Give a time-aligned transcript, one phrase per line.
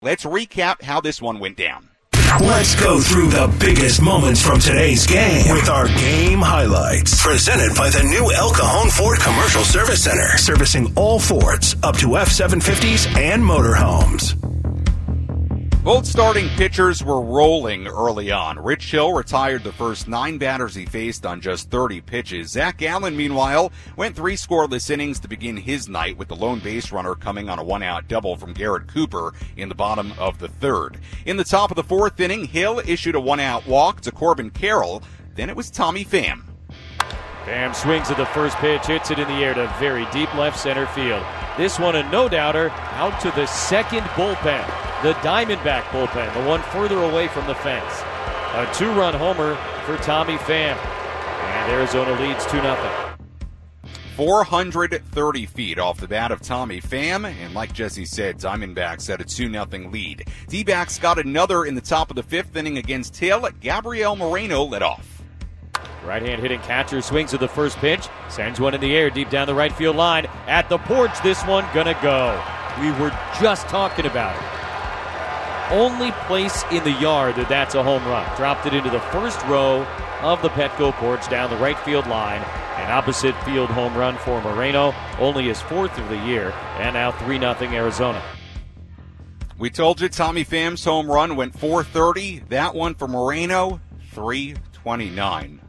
[0.00, 1.88] Let's recap how this one went down.
[2.40, 7.20] Let's go through the biggest moments from today's game with our game highlights.
[7.20, 12.16] Presented by the new El Cajon Ford Commercial Service Center, servicing all Fords up to
[12.16, 14.47] F 750s and motorhomes.
[15.88, 18.58] Both starting pitchers were rolling early on.
[18.58, 22.50] Rich Hill retired the first nine batters he faced on just 30 pitches.
[22.50, 26.92] Zac Gallen, meanwhile, went three scoreless innings to begin his night with the lone base
[26.92, 30.48] runner coming on a one out double from Garrett Cooper in the bottom of the
[30.48, 30.98] third.
[31.24, 34.50] In the top of the fourth inning, Hill issued a one out walk to Corbin
[34.50, 35.02] Carroll.
[35.36, 36.42] Then it was Tommy Pham.
[37.46, 40.60] Pham swings at the first pitch, hits it in the air to very deep left
[40.60, 41.24] center field.
[41.56, 46.60] This one a no doubter out to the second bullpen the Diamondback bullpen, the one
[46.60, 48.02] further away from the fence.
[48.54, 50.76] A two run homer for Tommy Pham.
[50.76, 53.16] And Arizona leads 2 0.
[54.16, 59.24] 430 feet off the bat of Tommy Pham, and like Jesse said, Diamondbacks had a
[59.24, 60.26] 2 0 lead.
[60.48, 63.48] D backs got another in the top of the fifth inning against Hill.
[63.60, 65.22] Gabriel Moreno led off.
[66.04, 69.30] Right hand hitting catcher swings at the first pitch, sends one in the air deep
[69.30, 70.26] down the right field line.
[70.48, 72.42] At the porch, this one gonna go.
[72.80, 74.57] We were just talking about it
[75.70, 78.24] only place in the yard that that's a home run.
[78.36, 79.86] Dropped it into the first row
[80.22, 82.42] of the Petco porch down the right field line.
[82.76, 87.12] An opposite field home run for Moreno, only his fourth of the year, and now
[87.12, 88.22] 3 0 Arizona.
[89.58, 92.44] We told you Tommy Pham's home run went 430.
[92.48, 93.80] That one for Moreno,
[94.12, 95.60] 329.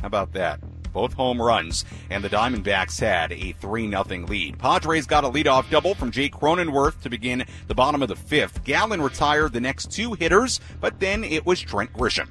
[0.00, 0.60] How about that?
[0.92, 4.58] Both home runs, and the Diamondbacks had a 3 0 lead.
[4.58, 8.64] Padres got a leadoff double from Jake Cronenworth to begin the bottom of the fifth.
[8.64, 12.28] Gallen retired the next two hitters, but then it was Trent Grisham.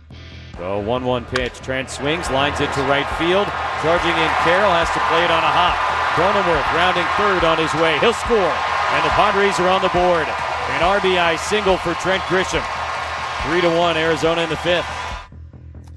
[0.58, 1.54] So 1 1 pitch.
[1.64, 3.48] Trent swings, lines it to right field.
[3.82, 5.80] Charging in Carroll has to play it on a hop.
[6.20, 7.98] Cronenworth rounding third on his way.
[8.00, 8.52] He'll score.
[8.92, 10.28] And the Padres are on the board.
[10.76, 12.66] An RBI single for Trent Grisham.
[13.48, 14.99] 3 to 1 Arizona in the fifth.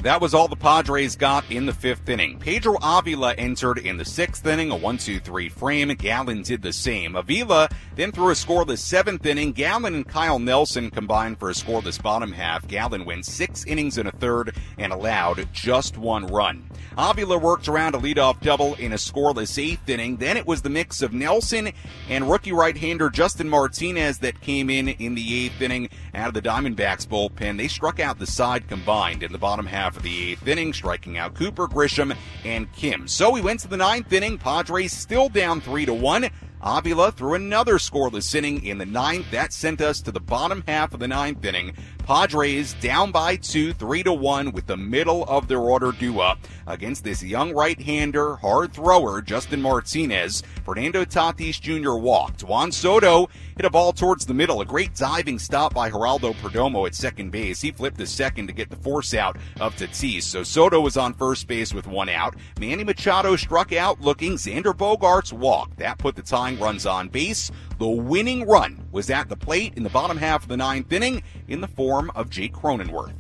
[0.03, 2.41] That was all the Padres got in the fifth inning.
[2.41, 5.89] Pedro Avila entered in the sixth inning, a 1-2-3 frame.
[5.91, 7.15] Gallen did the same.
[7.15, 9.53] Avila then threw a scoreless seventh inning.
[9.53, 12.67] Gallen and Kyle Nelson combined for a scoreless bottom half.
[12.67, 16.69] Gallen went six innings and a third and allowed just one run.
[16.99, 20.17] Avila worked around a leadoff double in a scoreless eighth inning.
[20.17, 21.71] Then it was the mix of Nelson
[22.09, 26.43] and rookie right-hander Justin Martinez that came in in the eighth inning out of the
[26.43, 27.57] Diamondbacks bullpen.
[27.57, 31.19] They struck out the side combined in the bottom half of the eighth inning, striking
[31.19, 33.09] out Cooper, Grisham, and Kim.
[33.09, 34.39] So we went to the ninth inning.
[34.39, 36.29] Padres still down three to one.
[36.63, 39.31] Avila threw another scoreless inning in the ninth.
[39.33, 41.75] That sent us to the bottom half of the ninth inning.
[42.05, 46.39] Padres down by two, three to one, with the middle of their order due up
[46.67, 50.43] against this young right-hander, hard thrower, Justin Martinez.
[50.65, 51.95] Fernando Tatis Jr.
[51.95, 52.43] walked.
[52.43, 54.61] Juan Soto hit a ball towards the middle.
[54.61, 57.61] A great diving stop by Geraldo Perdomo at second base.
[57.61, 60.25] He flipped the second to get the force out of Tatis.
[60.25, 62.35] So Soto was on first base with one out.
[62.59, 64.33] Manny Machado struck out looking.
[64.33, 65.79] Xander Bogaerts walked.
[65.79, 67.51] That put the tying runs on base.
[67.79, 71.23] The winning run was at the plate in the bottom half of the ninth inning
[71.49, 73.15] in the form of Jake Cronenworth.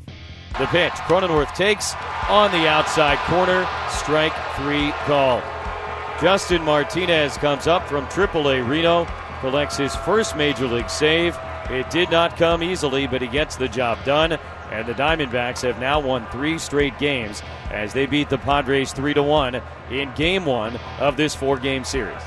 [0.58, 0.92] The pitch.
[0.92, 1.94] Cronenworth takes
[2.28, 3.66] on the outside corner.
[3.88, 5.42] Strike three call.
[6.20, 9.08] Justin Martinez comes up from AAA Reno,
[9.40, 11.36] collects his first major league save.
[11.70, 14.38] It did not come easily, but he gets the job done.
[14.70, 19.14] And the Diamondbacks have now won three straight games as they beat the Padres 3
[19.14, 19.60] to 1
[19.90, 22.22] in game one of this four game series.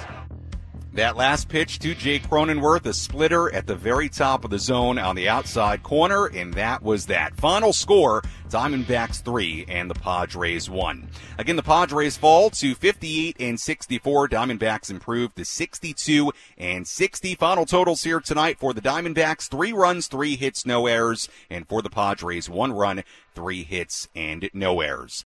[0.96, 4.98] That last pitch to Jake Cronenworth, a splitter at the very top of the zone
[4.98, 7.36] on the outside corner, and that was that.
[7.36, 11.10] Final score, Diamondbacks 3 and the Padres 1.
[11.38, 14.30] Again, the Padres fall to 58 and 64.
[14.30, 17.36] Diamondbacks improved to 62 and 60.
[17.36, 21.82] Final totals here tonight for the Diamondbacks, 3 runs, 3 hits, no errors, and for
[21.82, 25.14] the Padres, 1 run, 3 hits, and no errors.